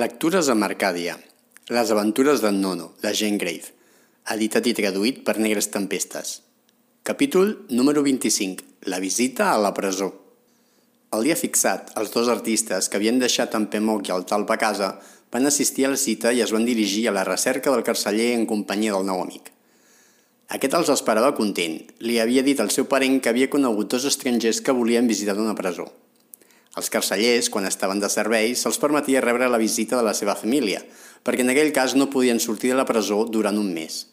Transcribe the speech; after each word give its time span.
Lectures 0.00 0.48
a 0.48 0.54
Mercàdia. 0.54 1.16
Les 1.76 1.90
aventures 1.92 2.40
d'en 2.40 2.56
Nono, 2.62 2.86
de 3.02 3.10
Jane 3.18 3.36
Grave. 3.42 3.72
Editat 4.32 4.68
i 4.70 4.72
traduït 4.78 5.18
per 5.26 5.34
Negres 5.42 5.68
Tempestes. 5.74 6.30
Capítol 7.04 7.50
número 7.74 8.04
25. 8.06 8.64
La 8.92 9.00
visita 9.02 9.50
a 9.50 9.58
la 9.60 9.74
presó. 9.76 10.08
El 11.12 11.26
dia 11.26 11.36
fixat, 11.36 11.90
els 12.00 12.14
dos 12.14 12.30
artistes 12.32 12.88
que 12.88 13.00
havien 13.00 13.20
deixat 13.20 13.58
en 13.58 13.66
Pemoc 13.74 14.08
i 14.08 14.14
el 14.16 14.24
Talp 14.30 14.54
a 14.54 14.60
casa 14.62 14.92
van 15.34 15.50
assistir 15.50 15.84
a 15.88 15.92
la 15.92 16.00
cita 16.00 16.32
i 16.32 16.40
es 16.46 16.54
van 16.56 16.64
dirigir 16.70 17.08
a 17.10 17.16
la 17.18 17.26
recerca 17.28 17.74
del 17.74 17.84
carceller 17.84 18.30
en 18.38 18.46
companyia 18.48 18.94
del 18.96 19.08
nou 19.10 19.20
amic. 19.26 19.50
Aquest 20.56 20.78
els 20.80 20.94
esperava 20.96 21.34
content. 21.36 21.76
Li 22.06 22.22
havia 22.22 22.46
dit 22.46 22.62
al 22.62 22.72
seu 22.72 22.88
parent 22.88 23.20
que 23.20 23.34
havia 23.34 23.52
conegut 23.52 23.90
dos 23.90 24.08
estrangers 24.14 24.62
que 24.64 24.80
volien 24.80 25.10
visitar 25.10 25.36
una 25.36 25.58
presó. 25.58 25.90
Els 26.80 26.88
carcellers, 26.88 27.50
quan 27.52 27.68
estaven 27.68 28.00
de 28.00 28.08
servei, 28.08 28.54
se'ls 28.56 28.78
permetia 28.80 29.20
rebre 29.20 29.50
la 29.52 29.60
visita 29.60 29.98
de 29.98 30.04
la 30.06 30.14
seva 30.16 30.32
família, 30.32 30.80
perquè 31.20 31.44
en 31.44 31.52
aquell 31.52 31.74
cas 31.76 31.92
no 31.92 32.08
podien 32.08 32.40
sortir 32.40 32.70
de 32.72 32.78
la 32.78 32.86
presó 32.88 33.26
durant 33.28 33.58
un 33.60 33.68
mes. 33.74 34.06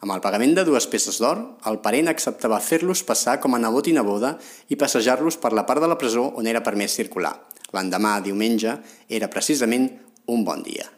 Amb 0.00 0.14
el 0.14 0.22
pagament 0.24 0.54
de 0.56 0.64
dues 0.64 0.86
peces 0.88 1.18
d'or, 1.20 1.42
el 1.68 1.80
parent 1.84 2.08
acceptava 2.08 2.62
fer-los 2.64 3.02
passar 3.04 3.36
com 3.42 3.52
a 3.52 3.60
nebot 3.60 3.90
i 3.90 3.92
neboda 3.92 4.36
i 4.72 4.78
passejar-los 4.80 5.36
per 5.42 5.52
la 5.52 5.66
part 5.68 5.84
de 5.84 5.90
la 5.90 5.98
presó 6.00 6.30
on 6.40 6.48
era 6.48 6.64
permès 6.64 6.96
circular. 6.96 7.34
L'endemà, 7.76 8.14
diumenge, 8.24 8.78
era 9.12 9.28
precisament 9.28 9.90
un 10.32 10.48
bon 10.48 10.64
dia. 10.64 10.88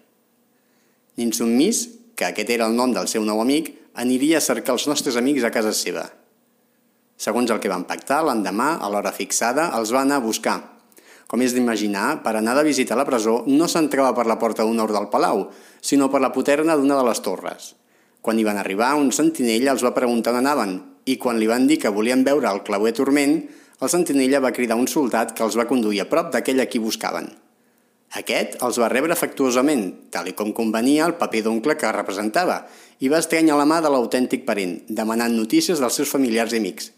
Ninsummis, 1.19 1.89
que 2.15 2.31
aquest 2.31 2.55
era 2.55 2.71
el 2.71 2.79
nom 2.79 2.95
del 2.95 3.11
seu 3.11 3.27
nou 3.27 3.43
amic, 3.43 3.73
aniria 3.99 4.39
a 4.39 4.47
cercar 4.47 4.79
els 4.79 4.87
nostres 4.87 5.19
amics 5.19 5.43
a 5.43 5.51
casa 5.51 5.75
seva. 5.75 6.07
Segons 7.19 7.51
el 7.51 7.59
que 7.59 7.73
van 7.73 7.89
pactar, 7.89 8.23
l'endemà, 8.23 8.77
a 8.79 8.93
l'hora 8.93 9.11
fixada, 9.17 9.73
els 9.75 9.91
va 9.91 10.05
anar 10.07 10.21
a 10.21 10.25
buscar, 10.29 10.61
com 11.31 11.45
és 11.47 11.53
d'imaginar, 11.55 12.25
per 12.25 12.33
anar 12.35 12.57
a 12.59 12.97
la 12.99 13.05
presó 13.07 13.45
no 13.47 13.69
s'entrava 13.71 14.11
per 14.17 14.27
la 14.27 14.39
porta 14.39 14.65
d'honor 14.65 14.91
del 14.91 15.07
palau, 15.13 15.45
sinó 15.81 16.11
per 16.11 16.21
la 16.21 16.33
poterna 16.33 16.75
d'una 16.75 16.97
de 16.99 17.05
les 17.07 17.21
torres. 17.23 17.77
Quan 18.21 18.39
hi 18.39 18.45
van 18.45 18.59
arribar, 18.59 18.97
un 18.99 19.13
sentinella 19.13 19.71
els 19.71 19.85
va 19.87 19.95
preguntar 19.95 20.33
on 20.35 20.41
anaven, 20.41 20.73
i 21.07 21.17
quan 21.23 21.39
li 21.39 21.47
van 21.47 21.69
dir 21.69 21.79
que 21.79 21.93
volien 21.95 22.25
veure 22.27 22.51
el 22.51 22.65
clauer 22.67 22.93
turment, 22.93 23.47
el 23.81 23.89
sentinella 23.89 24.41
va 24.43 24.51
cridar 24.51 24.77
un 24.77 24.89
soldat 24.91 25.31
que 25.37 25.47
els 25.47 25.57
va 25.57 25.69
conduir 25.71 26.03
a 26.03 26.09
prop 26.11 26.33
d'aquell 26.35 26.61
a 26.61 26.67
qui 26.67 26.83
buscaven. 26.83 27.31
Aquest 28.19 28.59
els 28.67 28.81
va 28.83 28.91
rebre 28.91 29.15
afectuosament, 29.15 29.87
tal 30.11 30.27
i 30.27 30.35
com 30.35 30.51
convenia 30.51 31.07
el 31.07 31.15
paper 31.15 31.45
d'oncle 31.47 31.79
que 31.79 31.95
representava, 31.95 32.65
i 32.99 33.07
va 33.07 33.23
estranyar 33.23 33.55
la 33.61 33.69
mà 33.71 33.79
de 33.79 33.95
l'autèntic 33.95 34.43
parent, 34.51 34.81
demanant 34.89 35.39
notícies 35.39 35.79
dels 35.79 35.95
seus 35.95 36.11
familiars 36.11 36.53
i 36.53 36.59
amics. 36.59 36.91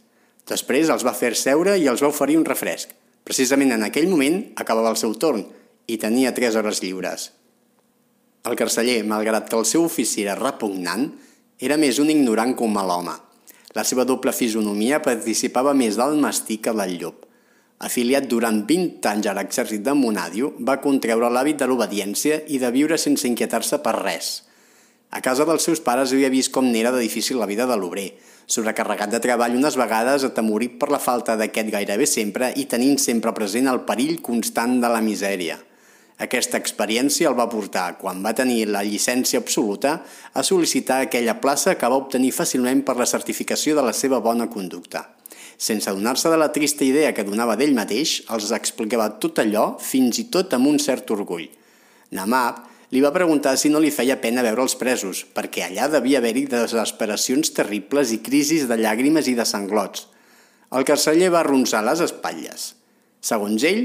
Després 0.49 0.89
els 0.89 1.05
va 1.05 1.13
fer 1.13 1.35
seure 1.37 1.77
i 1.77 1.85
els 1.87 2.01
va 2.01 2.09
oferir 2.09 2.41
un 2.41 2.49
refresc. 2.49 2.97
Precisament 3.33 3.71
en 3.73 3.81
aquell 3.87 4.11
moment 4.13 4.35
acabava 4.61 4.91
el 4.93 4.99
seu 5.01 5.15
torn 5.17 5.47
i 5.89 5.97
tenia 5.97 6.35
tres 6.37 6.53
hores 6.61 6.83
lliures. 6.85 7.31
El 8.45 8.59
carceller, 8.61 8.99
malgrat 9.09 9.47
que 9.49 9.57
el 9.57 9.65
seu 9.65 9.87
ofici 9.87 10.27
era 10.27 10.35
repugnant, 10.37 11.07
era 11.57 11.79
més 11.81 11.97
un 12.03 12.11
ignorant 12.13 12.53
que 12.53 12.67
un 12.67 12.75
mal 12.75 12.93
home. 12.93 13.15
La 13.73 13.87
seva 13.89 14.05
doble 14.05 14.35
fisonomia 14.37 15.01
participava 15.01 15.73
més 15.73 15.97
del 15.97 16.21
mastí 16.21 16.59
que 16.61 16.77
del 16.77 16.93
llop. 17.01 17.25
Afiliat 17.89 18.29
durant 18.29 18.61
20 18.69 19.09
anys 19.15 19.31
a 19.33 19.37
l'exèrcit 19.41 19.81
de 19.81 19.97
Monadio, 19.97 20.53
va 20.61 20.77
contreure 20.85 21.33
l'hàbit 21.33 21.65
de 21.65 21.71
l'obediència 21.73 22.43
i 22.53 22.61
de 22.61 22.75
viure 22.77 23.01
sense 23.01 23.25
inquietar-se 23.33 23.81
per 23.81 23.97
res. 24.03 24.35
A 25.13 25.21
casa 25.21 25.45
dels 25.45 25.67
seus 25.69 25.83
pares 25.85 26.13
havia 26.15 26.31
vist 26.33 26.49
com 26.55 26.65
n'era 26.73 26.91
de 26.95 27.03
difícil 27.05 27.37
la 27.37 27.49
vida 27.49 27.67
de 27.69 27.77
l'obrer, 27.77 28.15
sobrecarregat 28.49 29.11
de 29.13 29.21
treball 29.21 29.59
unes 29.59 29.77
vegades 29.77 30.25
atemorit 30.25 30.79
per 30.81 30.89
la 30.89 31.01
falta 31.03 31.37
d'aquest 31.37 31.69
gairebé 31.75 32.07
sempre 32.09 32.49
i 32.57 32.65
tenint 32.65 32.97
sempre 32.97 33.35
present 33.37 33.69
el 33.69 33.83
perill 33.85 34.23
constant 34.25 34.79
de 34.81 34.89
la 34.89 35.03
misèria. 35.05 35.59
Aquesta 36.23 36.57
experiència 36.57 37.29
el 37.29 37.37
va 37.37 37.49
portar, 37.53 37.99
quan 38.01 38.25
va 38.25 38.33
tenir 38.33 38.71
la 38.71 38.85
llicència 38.87 39.41
absoluta, 39.43 39.99
a 40.33 40.45
sol·licitar 40.47 41.03
aquella 41.03 41.37
plaça 41.45 41.77
que 41.77 41.93
va 41.93 42.01
obtenir 42.01 42.33
fàcilment 42.33 42.81
per 42.87 42.97
la 42.97 43.09
certificació 43.11 43.77
de 43.77 43.85
la 43.85 43.93
seva 43.93 44.21
bona 44.25 44.49
conducta. 44.49 45.11
Sense 45.59 45.91
adonar-se 45.91 46.33
de 46.33 46.41
la 46.41 46.53
trista 46.57 46.89
idea 46.89 47.13
que 47.13 47.29
donava 47.29 47.59
d'ell 47.61 47.77
mateix, 47.77 48.23
els 48.33 48.49
explicava 48.57 49.13
tot 49.21 49.45
allò, 49.45 49.75
fins 49.77 50.25
i 50.25 50.31
tot 50.33 50.57
amb 50.57 50.73
un 50.73 50.81
cert 50.81 51.11
orgull. 51.13 51.51
Namab, 52.17 52.72
li 52.93 53.01
va 53.01 53.13
preguntar 53.15 53.55
si 53.57 53.71
no 53.73 53.81
li 53.81 53.91
feia 53.91 54.19
pena 54.21 54.45
veure 54.45 54.61
els 54.67 54.77
presos, 54.77 55.25
perquè 55.25 55.65
allà 55.65 55.89
devia 55.89 56.21
haver-hi 56.21 56.45
desesperacions 56.51 57.55
terribles 57.57 58.13
i 58.13 58.21
crisis 58.21 58.67
de 58.69 58.77
llàgrimes 58.77 59.31
i 59.33 59.37
de 59.39 59.47
sanglots. 59.49 60.07
El 60.73 60.85
carceller 60.89 61.31
va 61.33 61.41
arronsar 61.41 61.81
les 61.87 62.03
espatlles. 62.05 62.75
Segons 63.25 63.65
ell, 63.65 63.83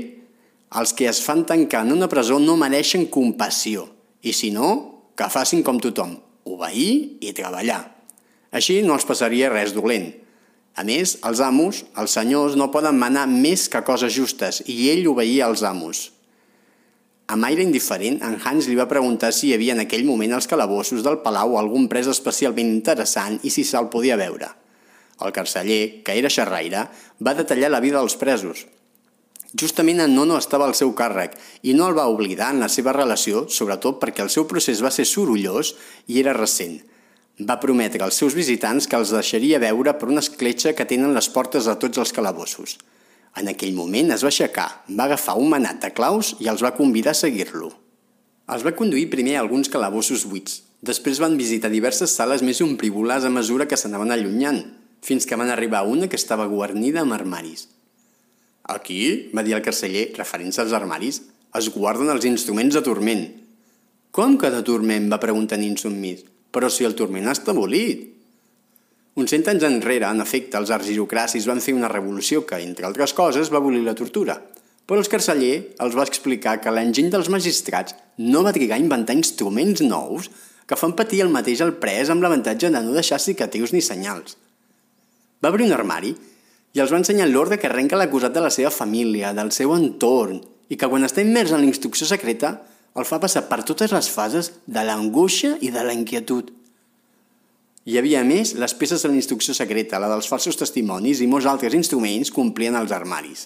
els 0.75 0.91
que 0.91 1.07
es 1.07 1.21
fan 1.23 1.45
tancar 1.47 1.85
en 1.87 1.93
una 1.95 2.09
presó 2.11 2.39
no 2.43 2.57
mereixen 2.59 3.07
compassió, 3.07 3.87
i 4.19 4.35
si 4.35 4.51
no, 4.51 4.69
que 5.15 5.31
facin 5.31 5.63
com 5.63 5.79
tothom, 5.79 6.17
obeir 6.43 7.17
i 7.23 7.31
treballar. 7.35 7.79
Així 8.51 8.81
no 8.83 8.97
els 8.97 9.07
passaria 9.07 9.51
res 9.53 9.71
dolent. 9.75 10.11
A 10.75 10.83
més, 10.83 11.15
els 11.25 11.39
amos, 11.41 11.85
els 11.95 12.13
senyors, 12.19 12.59
no 12.59 12.69
poden 12.75 12.99
manar 12.99 13.25
més 13.31 13.69
que 13.71 13.81
coses 13.87 14.11
justes, 14.13 14.61
i 14.67 14.91
ell 14.91 15.07
obeïa 15.09 15.47
als 15.47 15.63
amos. 15.63 16.09
Amb 17.27 17.43
aire 17.43 17.59
indiferent, 17.59 18.21
en 18.23 18.37
Hans 18.39 18.69
li 18.71 18.77
va 18.79 18.87
preguntar 18.87 19.33
si 19.35 19.49
hi 19.49 19.55
havia 19.57 19.73
en 19.75 19.83
aquell 19.83 20.05
moment 20.07 20.31
als 20.37 20.47
calabossos 20.47 21.03
del 21.03 21.19
palau 21.25 21.57
algun 21.59 21.89
pres 21.91 22.07
especialment 22.07 22.69
interessant 22.71 23.35
i 23.43 23.51
si 23.51 23.65
se'l 23.67 23.89
podia 23.91 24.15
veure. 24.15 24.47
El 25.25 25.33
carceller, 25.35 26.05
que 26.07 26.15
era 26.15 26.31
xerraire, 26.31 26.85
va 27.19 27.35
detallar 27.35 27.73
la 27.73 27.83
vida 27.83 27.99
dels 27.99 28.15
presos. 28.15 28.63
Justament 29.59 29.99
en 30.05 30.15
Nono 30.15 30.37
estava 30.39 30.67
al 30.69 30.75
seu 30.79 30.93
càrrec 30.95 31.35
i 31.67 31.75
no 31.75 31.89
el 31.89 31.99
va 31.99 32.07
oblidar 32.07 32.53
en 32.53 32.63
la 32.63 32.71
seva 32.71 32.95
relació, 32.95 33.43
sobretot 33.49 33.99
perquè 33.99 34.23
el 34.23 34.31
seu 34.31 34.47
procés 34.47 34.83
va 34.83 34.91
ser 34.95 35.07
sorollós 35.07 35.73
i 36.07 36.21
era 36.23 36.35
recent. 36.37 36.79
Va 37.43 37.59
prometre 37.59 38.07
als 38.07 38.19
seus 38.23 38.39
visitants 38.39 38.87
que 38.87 38.95
els 38.95 39.11
deixaria 39.11 39.59
veure 39.59 39.99
per 39.99 40.07
una 40.07 40.23
escletxa 40.23 40.71
que 40.77 40.87
tenen 40.87 41.15
les 41.15 41.27
portes 41.27 41.67
de 41.67 41.75
tots 41.75 41.99
els 41.99 42.15
calabossos. 42.15 42.79
En 43.37 43.49
aquell 43.51 43.75
moment 43.77 44.09
es 44.15 44.23
va 44.25 44.31
aixecar, 44.31 44.67
va 44.89 45.05
agafar 45.05 45.37
un 45.37 45.51
manat 45.51 45.83
de 45.83 45.91
claus 45.93 46.33
i 46.41 46.49
els 46.49 46.63
va 46.65 46.73
convidar 46.77 47.13
a 47.13 47.19
seguir-lo. 47.19 47.69
Els 48.49 48.63
va 48.65 48.73
conduir 48.73 49.11
primer 49.11 49.35
a 49.37 49.43
alguns 49.43 49.69
calabossos 49.69 50.25
buits. 50.25 50.63
Després 50.81 51.21
van 51.21 51.37
visitar 51.37 51.69
diverses 51.69 52.13
sales 52.13 52.41
més 52.45 52.61
ombrívoles 52.65 53.25
a 53.25 53.33
mesura 53.33 53.67
que 53.69 53.77
s'anaven 53.77 54.13
allunyant, 54.13 54.61
fins 55.05 55.25
que 55.29 55.37
van 55.37 55.51
arribar 55.53 55.83
a 55.83 55.89
una 55.89 56.09
que 56.09 56.17
estava 56.17 56.47
guarnida 56.49 57.03
amb 57.03 57.13
armaris. 57.13 57.67
Aquí, 58.67 59.29
va 59.35 59.45
dir 59.45 59.55
el 59.55 59.63
carceller, 59.65 60.09
referint-se 60.17 60.63
als 60.63 60.73
armaris, 60.75 61.21
es 61.57 61.69
guarden 61.73 62.09
els 62.11 62.25
instruments 62.25 62.75
de 62.75 62.83
turment. 62.83 63.23
Com 64.11 64.37
que 64.41 64.49
de 64.51 64.63
turment? 64.65 65.11
va 65.11 65.21
preguntar 65.21 65.59
insubmís. 65.61 66.25
Però 66.51 66.69
si 66.73 66.87
el 66.87 66.95
turment 66.97 67.29
està 67.29 67.53
abolit. 67.53 68.16
Uns 69.17 69.31
cent 69.33 69.47
anys 69.49 69.63
enrere, 69.65 70.05
en 70.05 70.21
efecte, 70.21 70.59
els 70.59 70.69
argirocracis 70.69 71.47
van 71.49 71.57
fer 71.63 71.73
una 71.73 71.89
revolució 71.89 72.43
que, 72.45 72.59
entre 72.61 72.85
altres 72.85 73.15
coses, 73.17 73.49
va 73.49 73.57
abolir 73.57 73.79
la 73.81 73.95
tortura. 73.97 74.35
Però 74.85 75.01
el 75.01 75.09
carceller 75.09 75.55
els 75.81 75.95
va 75.97 76.05
explicar 76.05 76.59
que 76.61 76.69
l'enginy 76.69 77.09
dels 77.09 77.31
magistrats 77.33 77.95
no 78.21 78.43
va 78.45 78.53
trigar 78.53 78.77
a 78.77 78.83
inventar 78.83 79.15
instruments 79.17 79.81
nous 79.81 80.27
que 80.69 80.77
fan 80.77 80.93
patir 80.99 81.23
el 81.23 81.33
mateix 81.33 81.63
al 81.65 81.73
pres 81.81 82.11
amb 82.13 82.21
l'avantatge 82.21 82.69
de 82.69 82.81
no 82.83 82.93
deixar 82.93 83.17
cicatrius 83.23 83.73
ni 83.73 83.81
senyals. 83.81 84.37
Va 85.41 85.49
obrir 85.49 85.65
un 85.65 85.73
armari 85.73 86.13
i 86.77 86.83
els 86.83 86.93
va 86.93 87.01
ensenyar 87.01 87.25
l'ordre 87.31 87.57
que 87.57 87.71
arrenca 87.71 87.97
l'acusat 87.97 88.37
de 88.37 88.43
la 88.45 88.53
seva 88.53 88.69
família, 88.69 89.33
del 89.33 89.49
seu 89.55 89.73
entorn, 89.73 90.43
i 90.69 90.77
que 90.77 90.91
quan 90.91 91.09
està 91.09 91.25
immers 91.25 91.55
en 91.55 91.65
la 91.65 91.71
instrucció 91.71 92.05
secreta 92.05 92.53
el 92.93 93.09
fa 93.09 93.17
passar 93.23 93.47
per 93.49 93.63
totes 93.65 93.97
les 93.97 94.13
fases 94.13 94.53
de 94.67 94.85
l'angoixa 94.85 95.55
i 95.65 95.73
de 95.73 95.89
la 95.89 95.97
inquietud. 95.97 96.53
Hi 97.87 97.95
havia, 97.95 98.19
més, 98.27 98.49
les 98.59 98.73
peces 98.75 98.99
de 98.99 99.07
la 99.07 99.15
instrucció 99.15 99.53
secreta, 99.55 99.95
la 100.03 100.09
dels 100.11 100.27
falsos 100.27 100.57
testimonis 100.59 101.21
i 101.23 101.27
molts 101.31 101.45
altres 101.47 101.75
instruments 101.77 102.33
complien 102.35 102.75
els 102.75 102.91
armaris. 102.91 103.45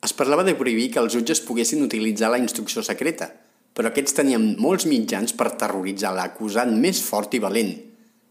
Es 0.00 0.14
parlava 0.16 0.46
de 0.46 0.54
prohibir 0.56 0.86
que 0.94 1.02
els 1.02 1.12
jutges 1.12 1.42
poguessin 1.44 1.84
utilitzar 1.84 2.30
la 2.32 2.38
instrucció 2.40 2.80
secreta, 2.86 3.28
però 3.76 3.90
aquests 3.90 4.16
tenien 4.16 4.46
molts 4.56 4.88
mitjans 4.88 5.36
per 5.36 5.50
terroritzar 5.60 6.14
l'acusat 6.16 6.72
més 6.72 7.02
fort 7.04 7.36
i 7.36 7.42
valent. 7.44 7.74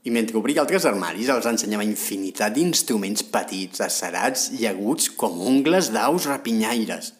I 0.09 0.15
mentre 0.17 0.41
obria 0.41 0.65
altres 0.65 0.89
armaris 0.89 1.29
els 1.29 1.51
ensenyava 1.53 1.85
infinitat 1.85 2.57
d'instruments 2.57 3.21
petits, 3.37 3.85
acerats 3.85 4.49
i 4.57 4.65
aguts 4.65 5.13
com 5.13 5.37
ungles 5.37 5.93
d'aus 5.93 6.25
rapinyaires. 6.33 7.13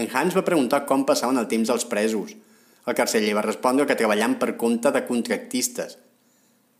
En 0.00 0.08
Hans 0.16 0.32
va 0.32 0.48
preguntar 0.48 0.86
com 0.88 1.04
passaven 1.04 1.44
el 1.44 1.52
temps 1.52 1.76
els 1.76 1.84
presos. 1.92 2.32
El 2.88 2.96
carceller 2.96 3.36
va 3.36 3.44
respondre 3.44 3.84
que 3.84 4.00
treballant 4.00 4.40
per 4.40 4.54
compte 4.56 4.96
de 4.96 5.04
contractistes– 5.12 5.98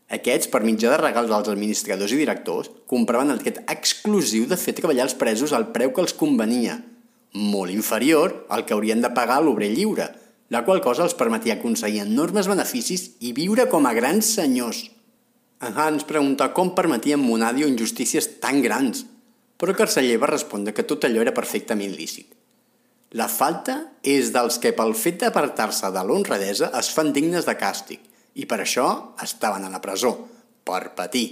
aquests, 0.09 0.49
per 0.49 0.63
mitjà 0.65 0.89
de 0.89 0.97
regals 1.03 1.31
als 1.33 1.49
administradors 1.51 2.13
i 2.15 2.17
directors, 2.17 2.71
compraven 2.89 3.29
el 3.29 3.41
dret 3.43 3.59
exclusiu 3.69 4.47
de 4.49 4.57
fer 4.57 4.73
treballar 4.77 5.05
els 5.05 5.13
presos 5.17 5.53
al 5.53 5.67
preu 5.75 5.93
que 5.93 6.01
els 6.01 6.15
convenia, 6.17 6.79
molt 7.37 7.69
inferior 7.69 8.33
al 8.49 8.65
que 8.65 8.73
haurien 8.73 9.03
de 9.05 9.11
pagar 9.13 9.37
l'obrer 9.45 9.69
lliure, 9.69 10.09
la 10.49 10.63
qual 10.65 10.81
cosa 10.81 11.05
els 11.05 11.13
permetia 11.13 11.59
aconseguir 11.59 12.01
enormes 12.07 12.49
beneficis 12.49 13.11
i 13.21 13.35
viure 13.37 13.67
com 13.69 13.85
a 13.85 13.93
grans 13.93 14.33
senyors. 14.39 14.87
En 15.61 15.77
Hans 15.77 16.07
preguntà 16.09 16.49
com 16.57 16.73
permetien 16.73 17.21
Monadio 17.21 17.69
injustícies 17.69 18.39
tan 18.41 18.63
grans, 18.65 19.05
però 19.61 19.75
el 19.75 19.77
carceller 19.77 20.17
va 20.17 20.33
respondre 20.33 20.73
que 20.73 20.87
tot 20.89 21.05
allò 21.05 21.21
era 21.21 21.35
perfectament 21.37 21.93
lícit. 21.93 22.33
La 23.13 23.27
falta 23.29 23.75
és 24.01 24.33
dels 24.33 24.57
que 24.61 24.73
pel 24.73 24.95
fet 24.97 25.21
d'apartar-se 25.21 25.89
de 25.93 26.01
l'honradesa 26.05 26.73
es 26.79 26.89
fan 26.93 27.13
dignes 27.13 27.45
de 27.45 27.57
càstig 27.57 28.08
i 28.35 28.45
per 28.45 28.61
això 28.63 28.87
estaven 29.23 29.65
a 29.65 29.71
la 29.73 29.81
presó, 29.81 30.13
per 30.63 30.93
patir. 30.97 31.27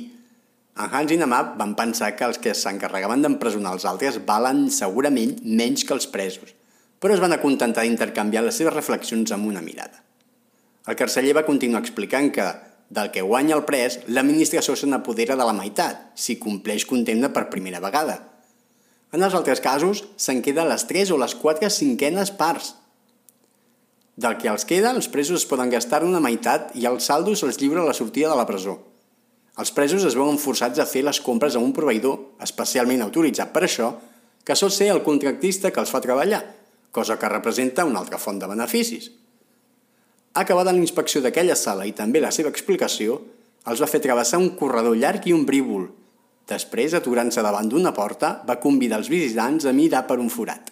En 0.78 0.94
Hans 0.94 1.12
i 1.14 1.18
Namab 1.18 1.56
van 1.58 1.74
pensar 1.78 2.12
que 2.16 2.26
els 2.26 2.38
que 2.42 2.54
s'encarregaven 2.54 3.24
d'empresonar 3.26 3.74
els 3.76 3.86
altres 3.90 4.20
valen 4.26 4.68
segurament 4.74 5.38
menys 5.44 5.86
que 5.86 5.96
els 5.96 6.10
presos, 6.14 6.54
però 7.02 7.14
es 7.14 7.22
van 7.24 7.34
acontentar 7.34 7.86
d'intercanviar 7.86 8.44
les 8.46 8.58
seves 8.58 8.76
reflexions 8.76 9.34
amb 9.34 9.50
una 9.50 9.64
mirada. 9.66 10.04
El 10.88 10.96
carceller 10.96 11.34
va 11.36 11.46
continuar 11.48 11.82
explicant 11.82 12.30
que, 12.32 12.46
del 12.90 13.12
que 13.12 13.26
guanya 13.26 13.58
el 13.58 13.66
pres, 13.68 14.00
l'administració 14.08 14.78
se 14.78 14.88
n'apodera 14.88 15.36
de 15.36 15.48
la 15.50 15.56
meitat, 15.58 16.12
si 16.16 16.38
compleix 16.40 16.86
condemna 16.88 17.34
per 17.34 17.50
primera 17.52 17.82
vegada. 17.84 18.22
En 19.12 19.24
els 19.24 19.36
altres 19.36 19.62
casos, 19.64 20.04
se'n 20.20 20.42
queda 20.44 20.68
les 20.68 20.86
3 20.88 21.12
o 21.16 21.18
les 21.20 21.36
4 21.36 21.70
cinquenes 21.74 22.32
parts. 22.40 22.76
Del 24.18 24.40
que 24.42 24.50
els 24.50 24.66
queda, 24.66 24.92
els 24.98 25.08
presos 25.14 25.44
es 25.44 25.46
poden 25.46 25.70
gastar 25.70 26.02
una 26.02 26.22
meitat 26.24 26.72
i 26.74 26.88
el 26.90 26.98
saldo 27.06 27.36
se'ls 27.38 27.60
lliura 27.62 27.84
a 27.84 27.90
la 27.90 27.94
sortida 27.94 28.32
de 28.32 28.38
la 28.40 28.48
presó. 28.50 28.80
Els 29.62 29.72
presos 29.74 30.04
es 30.10 30.18
veuen 30.18 30.40
forçats 30.42 30.82
a 30.82 30.88
fer 30.90 31.04
les 31.06 31.20
compres 31.22 31.54
a 31.54 31.62
un 31.62 31.70
proveïdor 31.74 32.42
especialment 32.46 33.04
autoritzat 33.06 33.54
per 33.54 33.64
això, 33.68 33.92
que 34.44 34.58
sol 34.58 34.74
ser 34.74 34.90
el 34.94 35.04
contractista 35.06 35.70
que 35.70 35.82
els 35.84 35.94
fa 35.94 36.02
treballar, 36.02 36.42
cosa 36.90 37.20
que 37.22 37.30
representa 37.30 37.86
una 37.86 38.02
altra 38.02 38.18
font 38.18 38.42
de 38.42 38.50
beneficis. 38.50 39.12
Acabada 40.34 40.74
la 40.74 40.82
inspecció 40.82 41.22
d'aquella 41.22 41.58
sala 41.58 41.86
i 41.86 41.94
també 41.94 42.22
la 42.22 42.34
seva 42.34 42.50
explicació, 42.50 43.22
els 43.70 43.82
va 43.82 43.90
fer 43.92 44.02
travessar 44.02 44.42
un 44.42 44.56
corredor 44.58 44.98
llarg 44.98 45.30
i 45.30 45.34
ombrívol. 45.38 45.90
Després, 46.50 46.98
aturant-se 46.98 47.46
davant 47.46 47.70
d'una 47.70 47.94
porta, 47.94 48.40
va 48.50 48.62
convidar 48.64 49.02
els 49.02 49.10
visitants 49.14 49.66
a 49.66 49.78
mirar 49.78 50.08
per 50.10 50.18
un 50.18 50.30
forat. 50.34 50.72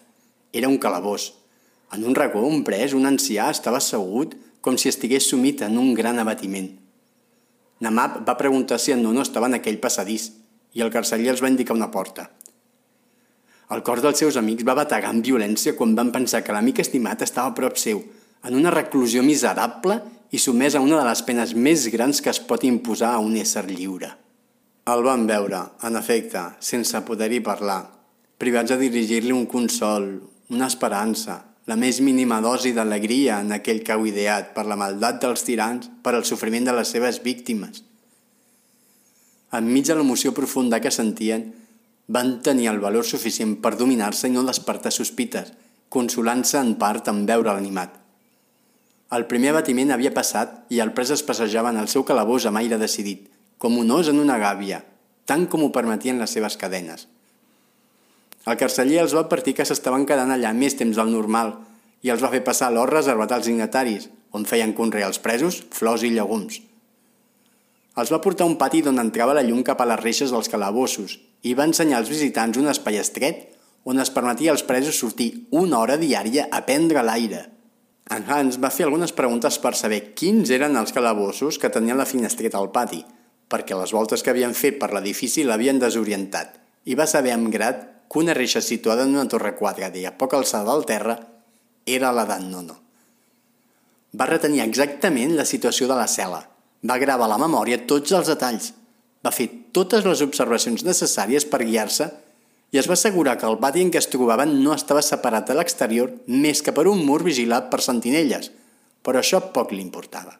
Era 0.53 0.69
un 0.71 0.77
calabós. 0.81 1.33
En 1.95 2.03
un 2.03 2.15
racó, 2.15 2.42
un 2.44 2.65
pres, 2.68 2.92
un 2.94 3.07
ancià, 3.07 3.47
estava 3.53 3.80
assegut 3.80 4.33
com 4.59 4.75
si 4.75 4.89
estigués 4.92 5.30
sumit 5.31 5.62
en 5.63 5.77
un 5.80 5.94
gran 5.95 6.19
abatiment. 6.19 6.68
Namab 7.86 8.18
va 8.27 8.36
preguntar 8.36 8.80
si 8.83 8.92
en 8.92 9.03
Nono 9.03 9.24
estava 9.24 9.47
en 9.47 9.56
aquell 9.56 9.80
passadís 9.80 10.25
i 10.75 10.83
el 10.83 10.92
carceller 10.92 11.31
els 11.31 11.44
va 11.44 11.51
indicar 11.53 11.77
una 11.77 11.88
porta. 11.94 12.27
El 13.71 13.81
cor 13.88 14.03
dels 14.03 14.19
seus 14.19 14.36
amics 14.42 14.68
va 14.68 14.75
bategar 14.77 15.13
amb 15.13 15.24
violència 15.24 15.74
quan 15.80 15.95
van 15.95 16.12
pensar 16.12 16.44
que 16.44 16.53
l'amic 16.53 16.83
estimat 16.83 17.24
estava 17.24 17.53
a 17.53 17.56
prop 17.56 17.80
seu, 17.80 18.03
en 18.44 18.59
una 18.59 18.75
reclusió 18.75 19.24
miserable 19.24 20.01
i 20.36 20.42
sumès 20.42 20.75
a 20.75 20.83
una 20.83 21.00
de 21.00 21.07
les 21.07 21.24
penes 21.24 21.56
més 21.56 21.88
grans 21.95 22.19
que 22.21 22.33
es 22.33 22.44
pot 22.44 22.68
imposar 22.68 23.15
a 23.15 23.24
un 23.24 23.39
ésser 23.39 23.65
lliure. 23.71 24.12
El 24.92 25.01
van 25.07 25.24
veure, 25.25 25.63
en 25.88 25.95
efecte, 25.97 26.44
sense 26.59 27.00
poder-hi 27.07 27.39
parlar, 27.42 27.81
privats 28.38 28.75
de 28.75 28.83
dirigir-li 28.83 29.33
un 29.33 29.47
consol, 29.50 30.09
una 30.51 30.68
esperança, 30.68 31.39
la 31.65 31.75
més 31.75 31.97
mínima 32.06 32.38
dosi 32.45 32.75
d'alegria 32.77 33.39
en 33.41 33.56
aquell 33.56 33.81
cau 33.85 34.06
ideat 34.06 34.53
per 34.53 34.67
la 34.69 34.77
maldat 34.77 35.17
dels 35.23 35.44
tirans, 35.47 35.89
per 36.03 36.13
al 36.13 36.25
sofriment 36.25 36.67
de 36.67 36.75
les 36.77 36.91
seves 36.94 37.21
víctimes. 37.23 37.81
Enmig 39.56 39.88
de 39.88 39.95
l'emoció 39.97 40.33
profunda 40.38 40.81
que 40.81 40.94
sentien, 40.94 41.47
van 42.07 42.39
tenir 42.45 42.69
el 42.69 42.81
valor 42.83 43.06
suficient 43.06 43.56
per 43.63 43.73
dominar-se 43.79 44.29
i 44.29 44.35
no 44.35 44.45
despertar 44.45 44.91
sospites, 44.94 45.53
consolant-se 45.89 46.59
en 46.62 46.75
part 46.77 47.09
en 47.09 47.25
veure 47.25 47.53
l'animat. 47.53 47.95
El 49.15 49.25
primer 49.31 49.53
abatiment 49.53 49.94
havia 49.95 50.13
passat 50.13 50.65
i 50.73 50.81
el 50.83 50.94
pres 50.94 51.13
es 51.15 51.23
passejava 51.25 51.71
en 51.73 51.81
el 51.81 51.89
seu 51.89 52.06
calabós 52.06 52.45
amb 52.45 52.61
aire 52.61 52.77
decidit, 52.81 53.25
com 53.57 53.77
un 53.81 53.89
os 53.95 54.09
en 54.11 54.21
una 54.21 54.38
gàbia, 54.38 54.83
tant 55.25 55.47
com 55.50 55.63
ho 55.65 55.73
permetien 55.73 56.21
les 56.21 56.33
seves 56.38 56.57
cadenes. 56.61 57.07
El 58.45 58.57
carceller 58.62 59.00
els 59.01 59.15
va 59.18 59.24
advertir 59.25 59.56
que 59.57 59.65
s'estaven 59.65 60.06
quedant 60.06 60.31
allà 60.33 60.51
més 60.53 60.77
temps 60.77 60.97
del 61.00 61.12
normal 61.13 61.56
i 62.06 62.12
els 62.13 62.21
va 62.21 62.30
fer 62.33 62.44
passar 62.45 62.69
l'hort 62.71 62.94
reservat 62.94 63.33
als 63.33 63.50
dignataris, 63.50 64.09
on 64.31 64.45
feien 64.45 64.75
conrear 64.77 65.09
els 65.09 65.21
presos 65.24 65.63
flors 65.74 66.03
i 66.06 66.12
llegums. 66.13 66.62
Els 67.95 68.12
va 68.12 68.21
portar 68.21 68.45
un 68.45 68.59
pati 68.59 68.83
d'on 68.86 69.01
entrava 69.01 69.33
la 69.33 69.45
llum 69.47 69.63
cap 69.63 69.81
a 69.81 69.89
les 69.89 70.03
reixes 70.03 70.36
dels 70.36 70.51
calabossos 70.51 71.18
i 71.47 71.56
va 71.57 71.65
ensenyar 71.65 72.01
als 72.01 72.12
visitants 72.12 72.59
un 72.62 72.69
espai 72.69 73.00
estret 73.01 73.47
on 73.86 74.01
es 74.01 74.12
permetia 74.13 74.51
als 74.53 74.65
presos 74.68 75.00
sortir 75.00 75.31
una 75.51 75.80
hora 75.80 75.97
diària 76.01 76.50
a 76.51 76.65
prendre 76.68 77.06
l'aire– 77.06 77.45
en 78.06 78.25
Hans 78.30 78.59
va 78.62 78.69
fer 78.69 78.86
algunes 78.86 79.13
preguntes 79.18 79.56
per 79.57 79.71
saber 79.74 80.13
quins 80.19 80.51
eren 80.53 80.77
els 80.77 80.94
calabossos 80.94 81.57
que 81.57 81.71
tenien 81.74 81.97
la 81.97 82.06
finestreta 82.06 82.59
al 82.59 82.69
pati, 82.75 83.00
perquè 83.50 83.77
les 83.77 83.94
voltes 83.95 84.21
que 84.21 84.30
havien 84.30 84.53
fet 84.53 84.77
per 84.81 84.92
l'edifici 84.94 85.45
l'havien 85.45 85.81
desorientat, 85.81 86.59
i 86.86 86.94
va 86.94 87.07
saber 87.09 87.33
amb 87.33 87.50
grat 87.50 87.81
que 88.10 88.19
una 88.19 88.34
reixa 88.34 88.62
situada 88.62 89.04
en 89.04 89.16
una 89.16 89.28
torre 89.28 89.56
quadrada 89.56 90.00
i 90.00 90.06
a 90.06 90.16
poca 90.18 90.38
alçada 90.38 90.72
del 90.72 90.86
terra 90.86 91.16
era 91.86 92.12
la 92.12 92.25
d'en 92.30 92.50
Nono. 92.52 92.78
Va 94.16 94.28
retenir 94.30 94.62
exactament 94.63 95.36
la 95.36 95.46
situació 95.46 95.88
de 95.90 95.98
la 95.98 96.07
cel·la, 96.07 96.42
va 96.86 97.00
gravar 97.02 97.28
a 97.28 97.34
la 97.34 97.42
memòria 97.42 97.81
tots 97.90 98.13
els 98.16 98.30
detalls, 98.31 98.72
va 99.25 99.34
fer 99.34 99.50
totes 99.74 100.06
les 100.06 100.22
observacions 100.22 100.86
necessàries 100.86 101.48
per 101.50 101.63
guiar-se 101.66 102.07
i 102.72 102.80
es 102.80 102.88
va 102.90 102.96
assegurar 102.98 103.38
que 103.40 103.48
el 103.50 103.60
pati 103.62 103.81
en 103.81 103.92
què 103.92 104.00
es 104.02 104.10
trobaven 104.12 104.57
no 104.63 104.74
estava 104.75 105.04
separat 105.06 105.50
de 105.50 105.57
l'exterior 105.57 106.13
més 106.28 106.62
que 106.62 106.74
per 106.75 106.88
un 106.92 107.04
mur 107.07 107.22
vigilat 107.24 107.69
per 107.72 107.81
sentinelles, 107.81 108.52
però 109.02 109.22
això 109.22 109.42
poc 109.56 109.74
li 109.74 109.81
importava. 109.81 110.38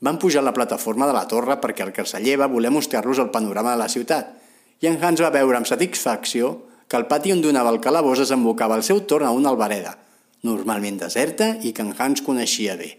Van 0.00 0.18
pujar 0.22 0.42
a 0.42 0.46
la 0.46 0.54
plataforma 0.54 1.08
de 1.10 1.14
la 1.16 1.26
torre 1.26 1.58
perquè 1.58 1.82
el 1.82 1.94
carceller 1.94 2.36
va 2.38 2.50
voler 2.50 2.70
mostrar-los 2.70 3.18
el 3.18 3.32
panorama 3.34 3.74
de 3.74 3.82
la 3.82 3.90
ciutat 3.90 4.37
i 4.80 4.88
en 4.90 4.98
Hans 5.02 5.22
va 5.24 5.32
veure 5.34 5.58
amb 5.58 5.68
satisfacció 5.68 6.54
que 6.88 6.96
el 6.96 7.06
pati 7.10 7.32
on 7.34 7.42
donava 7.44 7.72
el 7.74 7.82
calabós 7.84 8.22
desembocava 8.22 8.78
al 8.78 8.86
seu 8.86 9.02
torn 9.10 9.26
a 9.26 9.34
una 9.34 9.50
albareda, 9.52 9.96
normalment 10.46 11.00
deserta 11.02 11.56
i 11.62 11.74
que 11.74 11.84
en 11.84 11.92
Hans 11.98 12.22
coneixia 12.24 12.78
bé. 12.78 12.94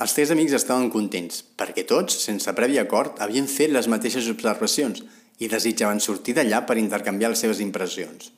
Els 0.00 0.14
tres 0.16 0.30
amics 0.32 0.56
estaven 0.56 0.88
contents, 0.92 1.42
perquè 1.60 1.84
tots, 1.88 2.16
sense 2.24 2.52
previ 2.56 2.78
acord, 2.80 3.18
havien 3.20 3.48
fet 3.48 3.72
les 3.72 3.88
mateixes 3.88 4.28
observacions 4.32 5.02
i 5.40 5.48
desitjaven 5.48 6.00
sortir 6.00 6.34
d'allà 6.36 6.62
per 6.68 6.78
intercanviar 6.80 7.32
les 7.32 7.42
seves 7.44 7.60
impressions. 7.60 8.30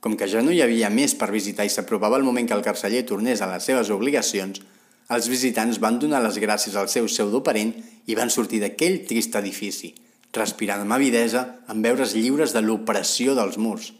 Com 0.00 0.16
que 0.16 0.28
ja 0.30 0.42
no 0.42 0.52
hi 0.54 0.62
havia 0.64 0.90
més 0.90 1.14
per 1.14 1.30
visitar 1.30 1.66
i 1.66 1.72
s'aprovava 1.72 2.18
el 2.18 2.26
moment 2.26 2.48
que 2.48 2.56
el 2.56 2.64
carceller 2.64 3.04
tornés 3.06 3.42
a 3.42 3.50
les 3.50 3.66
seves 3.66 3.90
obligacions, 3.94 4.62
els 5.10 5.26
visitants 5.28 5.80
van 5.82 5.98
donar 5.98 6.22
les 6.22 6.38
gràcies 6.42 6.76
al 6.78 6.88
seu 6.88 7.08
pseudoparent 7.10 7.74
i 8.06 8.16
van 8.18 8.30
sortir 8.30 8.62
d'aquell 8.62 9.02
trist 9.06 9.34
edifici, 9.38 9.92
respirant 10.36 10.84
amb 10.84 10.94
avidesa 10.96 11.46
en 11.72 11.82
veure's 11.82 12.14
lliures 12.14 12.54
de 12.54 12.62
l'opressió 12.62 13.34
dels 13.38 13.58
murs. 13.58 13.90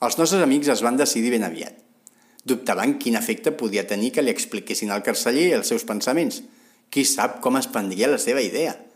Els 0.00 0.16
nostres 0.16 0.42
amics 0.42 0.68
es 0.72 0.84
van 0.84 0.96
decidir 1.00 1.32
ben 1.34 1.44
aviat. 1.44 1.76
Dubtaven 2.44 2.96
quin 2.98 3.18
efecte 3.20 3.52
podia 3.52 3.86
tenir 3.88 4.14
que 4.14 4.24
li 4.24 4.32
expliquessin 4.32 4.92
al 4.92 5.04
carceller 5.04 5.50
els 5.56 5.68
seus 5.68 5.84
pensaments. 5.84 6.42
Qui 6.90 7.04
sap 7.04 7.40
com 7.44 7.58
es 7.60 7.68
prendria 7.68 8.08
la 8.10 8.18
seva 8.18 8.40
idea– 8.44 8.76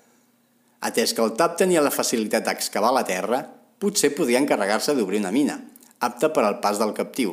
Atès 0.85 1.15
que 1.17 1.23
el 1.25 1.33
tap 1.33 1.57
tenia 1.57 1.83
la 1.85 1.93
facilitat 1.95 2.45
d'excavar 2.45 2.91
la 2.93 3.07
terra, 3.09 3.41
potser 3.81 4.11
podia 4.13 4.41
encarregar-se 4.43 4.93
d'obrir 4.97 5.23
una 5.23 5.33
mina, 5.33 5.57
apta 6.05 6.29
per 6.29 6.45
al 6.45 6.59
pas 6.61 6.77
del 6.81 6.93
captiu. 6.93 7.33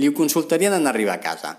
Li 0.00 0.08
ho 0.08 0.14
consultarien 0.16 0.72
en 0.72 0.88
arribar 0.88 1.18
a 1.18 1.24
casa, 1.26 1.58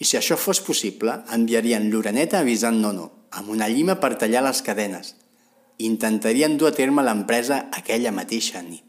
i 0.00 0.08
si 0.08 0.16
això 0.16 0.38
fos 0.40 0.62
possible, 0.64 1.12
enviarien 1.36 1.90
l'oreneta 1.92 2.40
avisant 2.40 2.80
Nono, 2.80 3.10
amb 3.36 3.52
una 3.52 3.68
llima 3.68 3.98
per 4.00 4.14
tallar 4.16 4.46
les 4.48 4.62
cadenes. 4.64 5.12
Intentarien 5.78 6.56
dur 6.56 6.70
a 6.70 6.76
terme 6.76 7.02
l'empresa 7.04 7.66
aquella 7.78 8.12
mateixa 8.18 8.62
nit. 8.64 8.85